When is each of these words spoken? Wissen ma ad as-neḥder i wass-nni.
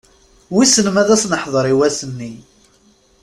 Wissen 0.53 0.87
ma 0.91 0.99
ad 1.01 1.09
as-neḥder 1.15 1.65
i 1.67 1.73
wass-nni. 1.77 2.33